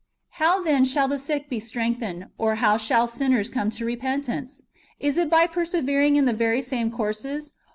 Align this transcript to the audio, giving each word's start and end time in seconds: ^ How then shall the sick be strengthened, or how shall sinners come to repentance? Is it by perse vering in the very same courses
^ 0.01 0.03
How 0.31 0.63
then 0.63 0.83
shall 0.83 1.07
the 1.07 1.19
sick 1.19 1.47
be 1.47 1.59
strengthened, 1.59 2.25
or 2.39 2.55
how 2.55 2.75
shall 2.75 3.07
sinners 3.07 3.51
come 3.51 3.69
to 3.69 3.85
repentance? 3.85 4.63
Is 4.99 5.15
it 5.15 5.29
by 5.29 5.45
perse 5.45 5.73
vering 5.73 6.15
in 6.15 6.25
the 6.25 6.33
very 6.33 6.63
same 6.63 6.89
courses 6.89 7.51